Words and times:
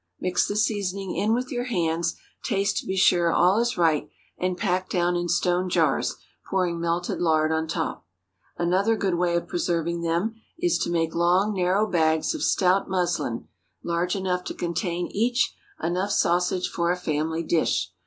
Mix 0.19 0.47
the 0.47 0.55
seasoning 0.55 1.15
in 1.15 1.31
with 1.33 1.51
your 1.51 1.65
hands, 1.65 2.15
taste 2.43 2.77
to 2.77 2.87
be 2.87 2.95
sure 2.97 3.31
all 3.31 3.59
is 3.59 3.77
right, 3.77 4.09
and 4.35 4.57
pack 4.57 4.89
down 4.89 5.15
in 5.15 5.29
stone 5.29 5.69
jars, 5.69 6.15
pouring 6.49 6.79
melted 6.81 7.21
lard 7.21 7.51
on 7.51 7.67
top. 7.67 8.07
Another 8.57 8.95
good 8.95 9.13
way 9.13 9.35
of 9.35 9.47
preserving 9.47 10.01
them 10.01 10.41
is, 10.57 10.79
to 10.79 10.89
make 10.89 11.13
long, 11.13 11.53
narrow 11.53 11.85
bags 11.85 12.33
of 12.33 12.41
stout 12.41 12.89
muslin, 12.89 13.47
large 13.83 14.15
enough 14.15 14.43
to 14.45 14.55
contain, 14.55 15.07
each, 15.11 15.55
enough 15.83 16.11
sausage 16.11 16.67
for 16.67 16.91
a 16.91 16.97
family 16.97 17.43
dish. 17.43 17.91